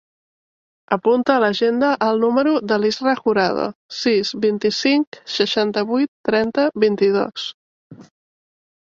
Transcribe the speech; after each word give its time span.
Apunta 0.95 1.33
a 1.33 1.41
l'agenda 1.41 1.89
el 2.05 2.17
número 2.23 2.53
de 2.71 2.79
l'Israa 2.83 3.19
Jurado: 3.19 3.67
sis, 3.97 4.31
vint-i-cinc, 4.47 5.21
seixanta-vuit, 5.35 6.11
trenta, 6.31 6.67
vint-i-dos. 6.87 7.45